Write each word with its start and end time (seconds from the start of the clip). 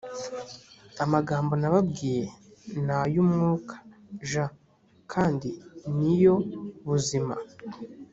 amagambo 1.03 1.53
nababwiye 1.61 2.25
ni 2.85 2.93
ay 2.99 3.15
umwuka 3.23 3.73
j 4.29 4.31
kandi 5.11 5.49
ni 5.97 6.13
yo 6.23 6.35
buzima 6.87 7.33